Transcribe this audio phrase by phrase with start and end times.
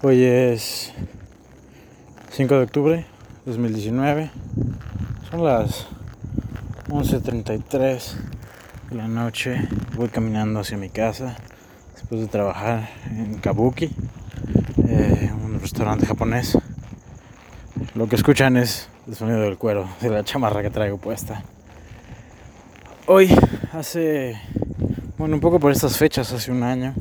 [0.00, 0.92] Hoy es
[2.30, 3.06] 5 de octubre
[3.46, 4.30] 2019.
[5.28, 5.88] Son las
[6.88, 8.14] 11.33
[8.90, 9.60] de la noche.
[9.96, 11.36] Voy caminando hacia mi casa
[11.94, 13.90] después de trabajar en Kabuki,
[14.86, 16.56] eh, un restaurante japonés.
[17.96, 21.42] Lo que escuchan es el sonido del cuero, de la chamarra que traigo puesta.
[23.06, 23.36] Hoy,
[23.72, 24.40] hace,
[25.16, 26.94] bueno, un poco por estas fechas, hace un año,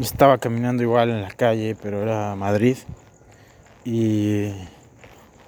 [0.00, 2.76] estaba caminando igual en la calle, pero era Madrid.
[3.84, 4.52] Y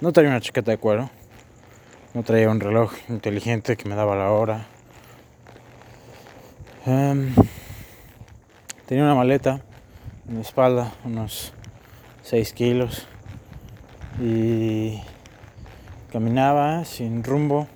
[0.00, 1.10] no traía una chaqueta de cuero,
[2.14, 4.66] no traía un reloj inteligente que me daba la hora.
[6.86, 7.34] Em,
[8.86, 9.60] tenía una maleta
[10.28, 11.52] en mi espalda, unos
[12.22, 13.06] 6 kilos.
[14.20, 15.00] Y
[16.12, 17.68] caminaba sin rumbo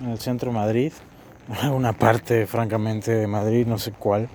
[0.00, 0.92] en el centro de Madrid,
[1.72, 4.28] una parte francamente de Madrid, no sé cuál,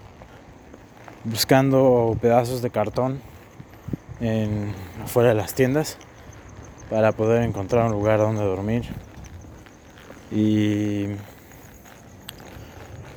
[1.29, 3.19] buscando pedazos de cartón
[4.21, 4.73] en,
[5.03, 5.97] afuera de las tiendas
[6.89, 8.83] para poder encontrar un lugar donde dormir.
[10.31, 11.07] Y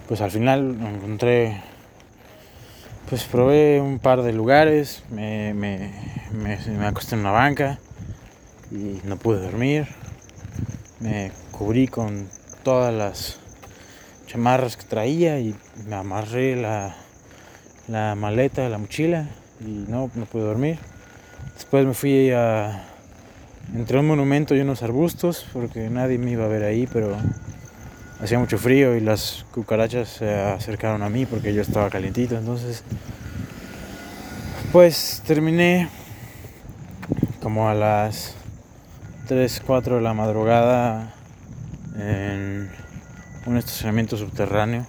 [0.08, 1.62] pues al final encontré,
[3.08, 5.92] pues probé un par de lugares, me, me,
[6.33, 7.78] me acosté en una banca
[8.72, 9.86] y no pude dormir.
[10.98, 12.28] Me cubrí con
[12.64, 13.39] todas las
[14.27, 15.55] chamarras que traía y
[15.86, 16.95] me amarré la,
[17.91, 19.27] la maleta, la mochila
[19.60, 20.78] y no, no pude dormir.
[21.55, 22.84] Después me fui a...
[23.74, 27.16] Entré a un monumento y unos arbustos porque nadie me iba a ver ahí, pero
[28.20, 32.36] hacía mucho frío y las cucarachas se acercaron a mí porque yo estaba calientito.
[32.36, 32.84] Entonces,
[34.72, 35.88] pues terminé
[37.42, 38.34] como a las
[39.28, 41.14] 3, 4 de la madrugada
[41.96, 42.70] en
[43.46, 44.86] un estacionamiento subterráneo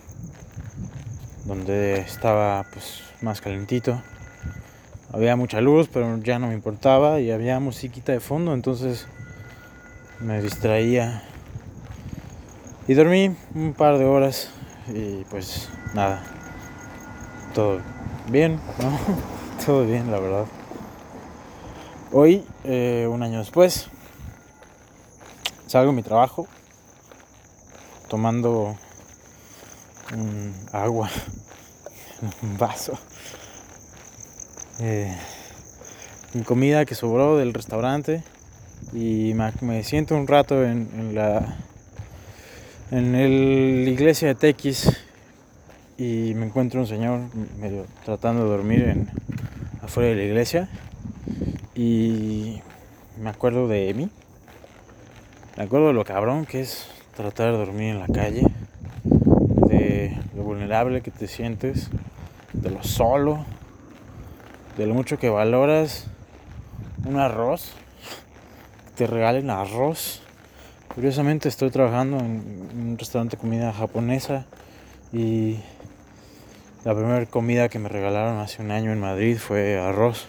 [1.52, 4.02] donde estaba pues más calentito.
[5.12, 9.06] Había mucha luz, pero ya no me importaba y había musiquita de fondo, entonces
[10.22, 11.24] me distraía.
[12.88, 14.50] Y dormí un par de horas
[14.88, 16.24] y pues nada.
[17.54, 17.82] Todo
[18.30, 18.98] bien, ¿no?
[19.66, 20.46] Todo bien, la verdad.
[22.14, 23.90] Hoy, eh, un año después,
[25.68, 26.48] salgo de mi trabajo
[28.08, 28.78] tomando
[30.72, 31.10] agua,
[32.22, 32.98] un vaso,
[34.80, 35.16] eh,
[36.46, 38.24] comida que sobró del restaurante
[38.94, 41.58] y me, siento un rato en, la
[42.90, 44.92] en la iglesia de Tequis
[45.98, 47.20] y me encuentro un señor
[47.60, 49.10] medio tratando de dormir en,
[49.82, 50.70] afuera de la iglesia
[51.76, 52.62] y
[53.20, 54.10] me acuerdo de mí,
[55.58, 58.44] me acuerdo de lo cabrón que es tratar de dormir en la calle,
[59.04, 61.90] de lo vulnerable que te sientes,
[62.54, 63.46] de lo solo,
[64.78, 66.08] de lo mucho que valoras
[67.06, 67.72] un arroz,
[68.96, 70.22] te regalen arroz.
[70.94, 74.46] Curiosamente estoy trabajando en un restaurante de comida japonesa
[75.14, 75.60] y
[76.84, 80.28] la primera comida que me regalaron hace un año en Madrid fue arroz,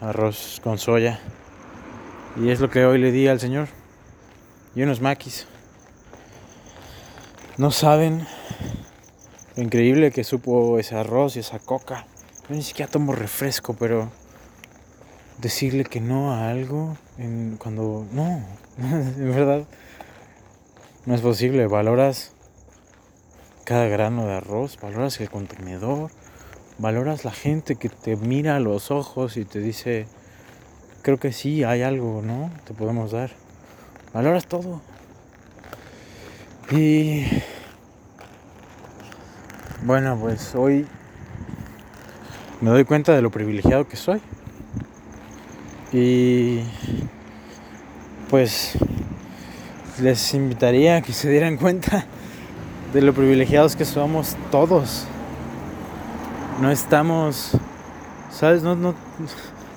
[0.00, 1.20] arroz con soya.
[2.36, 3.68] Y es lo que hoy le di al señor.
[4.74, 5.46] Y unos maquis.
[7.56, 8.26] No saben
[9.56, 12.06] lo increíble que supo ese arroz y esa coca.
[12.48, 14.10] Yo ni siquiera tomo refresco, pero
[15.38, 16.96] decirle que no a algo
[17.58, 18.44] cuando no,
[18.78, 19.66] en verdad
[21.06, 21.66] no es posible.
[21.66, 22.32] Valoras
[23.64, 26.10] cada grano de arroz, valoras el contenedor,
[26.78, 30.06] valoras la gente que te mira a los ojos y te dice,
[31.02, 32.50] creo que sí, hay algo, ¿no?
[32.66, 33.30] Te podemos dar.
[34.12, 34.82] Valoras todo.
[36.70, 37.26] Y
[39.84, 40.86] bueno, pues hoy
[42.62, 44.18] me doy cuenta de lo privilegiado que soy.
[45.92, 46.60] Y
[48.30, 48.78] pues
[50.00, 52.06] les invitaría a que se dieran cuenta
[52.94, 55.04] de lo privilegiados que somos todos.
[56.62, 57.50] No estamos,
[58.30, 58.62] ¿sabes?
[58.62, 58.94] No, no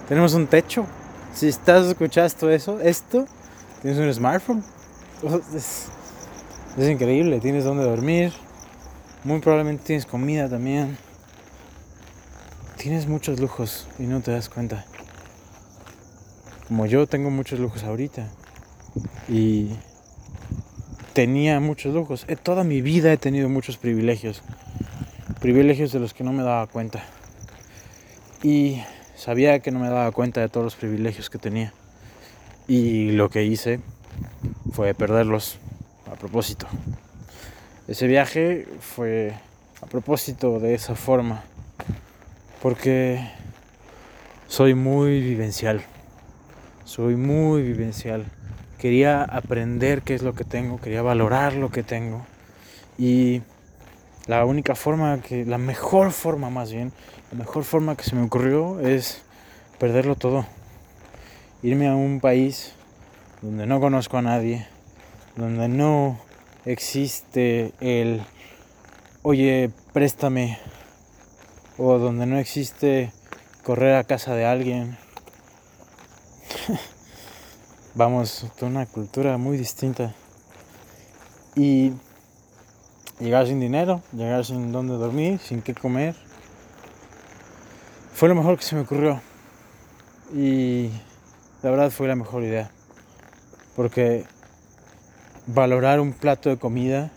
[0.08, 0.86] tenemos un techo.
[1.34, 3.26] Si estás escuchando eso, esto,
[3.81, 4.64] tienes un smartphone.
[5.54, 5.88] Es,
[6.78, 8.31] es increíble, tienes donde dormir,
[9.24, 10.98] muy probablemente tienes comida también.
[12.78, 14.86] Tienes muchos lujos y no te das cuenta.
[16.68, 18.28] Como yo tengo muchos lujos ahorita.
[19.28, 19.72] Y
[21.14, 22.25] tenía muchos lujos.
[22.28, 24.44] Eh, toda mi vida he tenido muchos privilegios.
[25.42, 27.04] Privilegios de los que no me daba cuenta.
[28.44, 28.81] Y
[29.16, 31.74] sabía que no me daba cuenta de todos los privilegios que tenía.
[32.68, 33.80] Y lo que hice
[34.72, 35.58] fue perderlos
[36.12, 36.68] a propósito.
[37.88, 39.34] Ese viaje fue
[39.81, 41.44] a propósito de esa forma,
[42.62, 43.25] porque
[44.50, 45.81] soy muy vivencial.
[46.84, 48.25] Soy muy vivencial.
[48.78, 52.25] Quería aprender qué es lo que tengo, quería valorar lo que tengo.
[52.98, 53.42] Y
[54.25, 56.92] la única forma que, la mejor forma más bien,
[57.31, 59.22] la mejor forma que se me ocurrió es
[59.80, 60.45] perderlo todo.
[61.63, 62.74] Irme a un país
[63.42, 64.68] donde no conozco a nadie,
[65.38, 66.27] donde no
[66.65, 68.21] existe el,
[69.24, 70.57] oye, préstame,
[71.77, 73.12] o donde no existe
[73.63, 74.98] correr a casa de alguien.
[77.95, 80.13] Vamos, una cultura muy distinta.
[81.56, 81.94] Y
[83.19, 86.15] llegar sin dinero, llegar sin dónde dormir, sin qué comer.
[88.13, 89.21] Fue lo mejor que se me ocurrió.
[90.33, 90.89] Y
[91.62, 92.71] la verdad fue la mejor idea.
[93.75, 94.25] Porque
[95.48, 97.10] valorar un plato de comida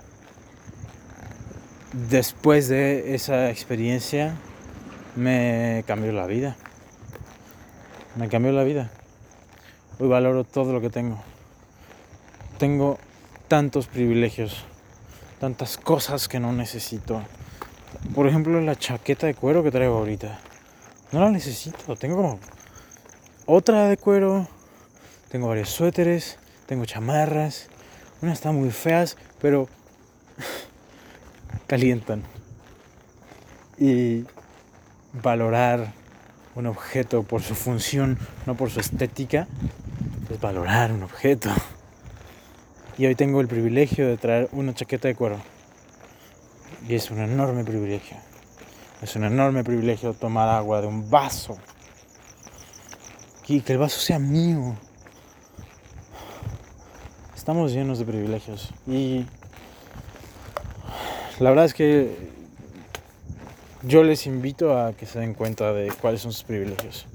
[1.93, 4.37] después de esa experiencia
[5.17, 6.57] me cambió la vida.
[8.17, 8.91] Me cambió la vida.
[9.99, 11.23] Hoy valoro todo lo que tengo.
[12.59, 12.99] Tengo
[13.49, 14.65] tantos privilegios,
[15.41, 17.23] tantas cosas que no necesito.
[18.15, 20.39] Por ejemplo, la chaqueta de cuero que traigo ahorita.
[21.13, 21.97] No la necesito.
[21.97, 22.39] Tengo
[23.47, 24.47] otra de cuero.
[25.29, 26.39] Tengo varios suéteres.
[26.67, 27.69] Tengo chamarras.
[28.23, 29.69] Unas están muy feas, pero
[31.67, 32.23] calientan.
[33.79, 34.25] Y
[35.13, 35.93] valorar
[36.55, 39.49] un objeto por su función, no por su estética,
[40.31, 41.51] es valorar un objeto.
[42.99, 45.41] Y hoy tengo el privilegio de traer una chaqueta de cuero.
[46.87, 48.19] Y es un enorme privilegio.
[49.01, 51.57] Es un enorme privilegio tomar agua de un vaso.
[53.49, 54.77] Y que el vaso sea mío.
[57.41, 58.69] Estamos llenos de privilegios.
[58.87, 59.25] Y
[61.39, 62.15] la verdad es que
[63.83, 67.07] yo les invito a que se den cuenta de cuáles son sus privilegios.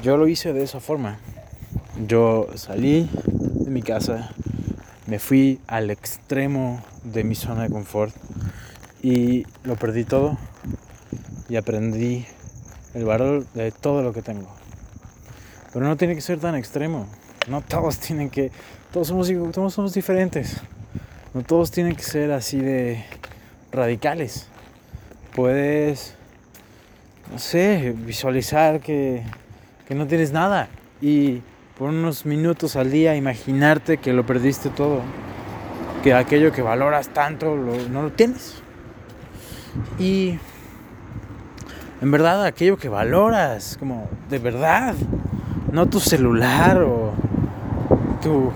[0.00, 1.18] Yo lo hice de esa forma.
[2.06, 4.30] Yo salí de mi casa,
[5.08, 8.14] me fui al extremo de mi zona de confort
[9.02, 10.38] y lo perdí todo
[11.48, 12.26] y aprendí
[12.94, 14.48] el valor de todo lo que tengo.
[15.72, 17.08] Pero no tiene que ser tan extremo.
[17.48, 18.50] No todos tienen que,
[18.92, 20.60] todos somos, todos somos diferentes.
[21.34, 23.04] No todos tienen que ser así de
[23.72, 24.48] radicales
[25.34, 26.14] puedes,
[27.30, 29.22] no sé, visualizar que,
[29.90, 30.70] no tienes nada
[31.02, 31.42] y
[31.78, 35.02] por unos minutos al día imaginarte que lo perdiste todo,
[36.02, 38.62] que aquello que valoras tanto no lo tienes.
[39.98, 40.38] Y
[42.00, 44.94] en verdad aquello que valoras, como de verdad,
[45.72, 47.12] no tu celular o
[48.22, 48.50] tu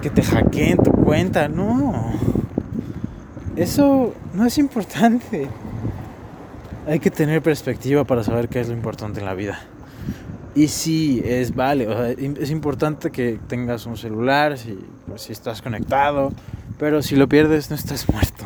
[0.00, 2.12] que te hackeen tu cuenta, no.
[3.56, 5.48] Eso no es importante.
[6.86, 9.58] Hay que tener perspectiva para saber qué es lo importante en la vida.
[10.54, 16.32] Y sí, es vale, es importante que tengas un celular, si, pues, si estás conectado,
[16.78, 18.44] pero si lo pierdes no estás muerto.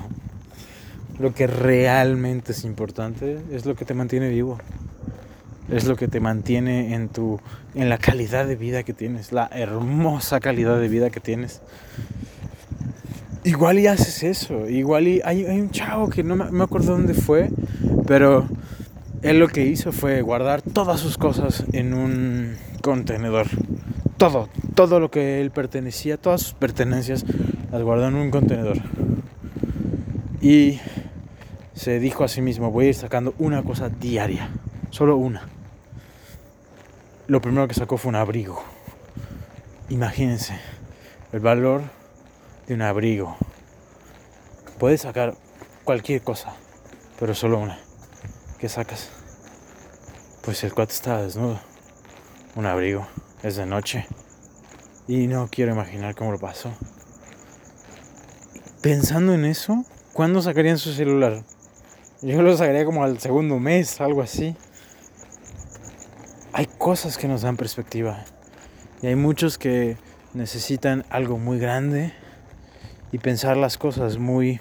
[1.18, 4.58] Lo que realmente es importante es lo que te mantiene vivo.
[5.70, 7.40] Es lo que te mantiene en tu
[7.74, 11.60] en la calidad de vida que tienes, la hermosa calidad de vida que tienes.
[13.44, 17.48] Igual y haces eso, igual y hay, un chavo que no me, acuerdo dónde fue,
[18.06, 18.46] pero
[19.22, 23.46] él lo que hizo fue guardar todas sus cosas en un contenedor.
[24.18, 27.24] Todo, todo lo que él pertenecía, todas sus pertenencias,
[27.72, 28.76] las guardó en un contenedor.
[30.42, 30.80] Y
[31.72, 34.50] se dijo a sí mismo, voy a ir sacando una cosa diaria,
[34.90, 35.48] solo una.
[37.30, 38.60] Lo primero que sacó fue un abrigo.
[39.88, 40.58] Imagínense
[41.32, 41.82] el valor
[42.68, 43.36] un abrigo.
[44.80, 45.36] Puedes sacar
[45.84, 46.56] cualquier cosa,
[47.20, 47.78] pero solo una.
[48.58, 49.10] ¿Qué sacas?
[50.42, 51.60] Pues el cuate estaba desnudo.
[52.56, 53.06] Un abrigo.
[53.44, 54.08] Es de noche.
[55.06, 56.72] Y no quiero imaginar cómo lo pasó.
[58.82, 59.84] Pensando en eso,
[60.14, 61.44] ¿cuándo sacarían su celular?
[62.22, 64.56] Yo lo sacaría como al segundo mes, algo así.
[66.60, 68.22] Hay cosas que nos dan perspectiva.
[69.00, 69.96] Y hay muchos que
[70.34, 72.12] necesitan algo muy grande
[73.12, 74.60] y pensar las cosas muy,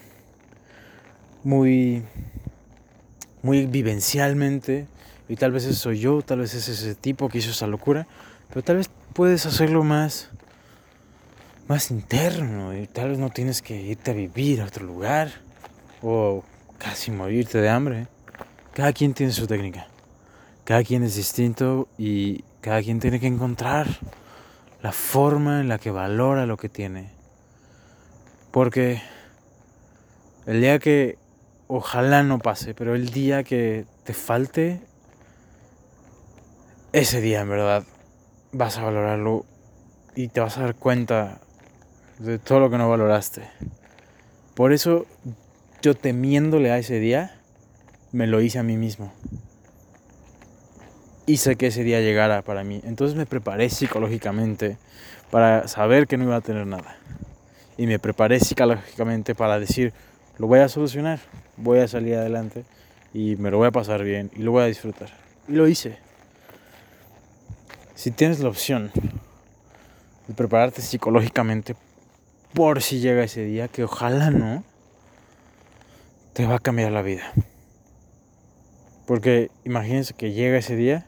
[1.44, 2.04] muy,
[3.42, 4.88] muy vivencialmente.
[5.28, 8.08] Y tal vez eso soy yo, tal vez es ese tipo que hizo esa locura,
[8.48, 10.30] pero tal vez puedes hacerlo más,
[11.68, 15.34] más interno y tal vez no tienes que irte a vivir a otro lugar
[16.02, 16.46] o
[16.78, 18.08] casi morirte de hambre.
[18.74, 19.90] Cada quien tiene su técnica,
[20.70, 23.88] cada quien es distinto y cada quien tiene que encontrar
[24.84, 27.10] la forma en la que valora lo que tiene.
[28.52, 29.02] Porque
[30.46, 31.18] el día que,
[31.66, 34.80] ojalá no pase, pero el día que te falte,
[36.94, 37.84] ese día en verdad
[38.52, 39.48] vas a valorarlo
[40.14, 41.42] y te vas a dar cuenta
[42.20, 43.42] de todo lo que no valoraste.
[44.54, 45.08] Por eso
[45.82, 47.42] yo temiéndole a ese día,
[48.12, 49.12] me lo hice a mí mismo.
[51.30, 52.82] Hice que ese día llegara para mí.
[52.84, 54.78] Entonces me preparé psicológicamente
[55.30, 56.98] para saber que no iba a tener nada.
[57.78, 59.94] Y me preparé psicológicamente para decir,
[60.40, 61.20] lo voy a solucionar,
[61.56, 62.66] voy a salir adelante
[63.14, 65.10] y me lo voy a pasar bien y lo voy a disfrutar.
[65.48, 66.00] Y lo hice.
[67.94, 68.92] Si tienes la opción
[70.28, 71.76] de prepararte psicológicamente
[72.56, 74.64] por si llega ese día, que ojalá no,
[76.34, 77.34] te va a cambiar la vida.
[79.06, 81.06] Porque imagínense que llega ese día,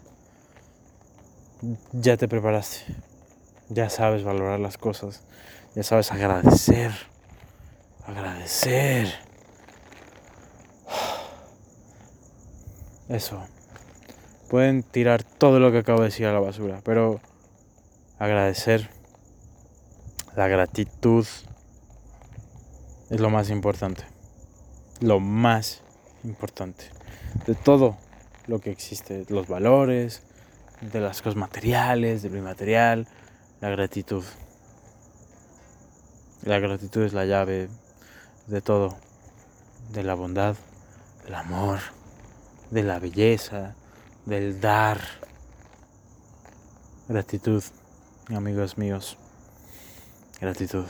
[1.91, 2.95] ya te preparaste,
[3.69, 5.23] ya sabes valorar las cosas,
[5.75, 6.91] ya sabes agradecer,
[8.05, 9.07] agradecer.
[13.09, 13.43] Eso.
[14.49, 17.19] Pueden tirar todo lo que acabo de decir a la basura, pero
[18.19, 18.89] agradecer,
[20.35, 21.25] la gratitud
[23.09, 24.03] es lo más importante.
[25.01, 25.81] Lo más
[26.23, 26.85] importante
[27.45, 27.97] de todo
[28.47, 30.23] lo que existe, los valores,
[30.81, 33.07] de las cosas materiales, de lo inmaterial,
[33.59, 34.23] la gratitud.
[36.43, 37.69] La gratitud es la llave
[38.47, 38.97] de todo,
[39.91, 40.55] de la bondad,
[41.23, 41.79] del amor,
[42.71, 43.75] de la belleza,
[44.25, 44.99] del dar.
[47.07, 47.63] Gratitud,
[48.29, 49.17] amigos míos.
[50.39, 50.85] Gratitud.